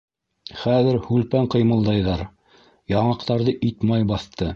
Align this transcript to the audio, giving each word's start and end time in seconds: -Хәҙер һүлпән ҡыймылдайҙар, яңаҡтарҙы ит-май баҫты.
-Хәҙер 0.61 0.95
һүлпән 1.09 1.49
ҡыймылдайҙар, 1.55 2.23
яңаҡтарҙы 2.95 3.55
ит-май 3.69 4.09
баҫты. 4.15 4.49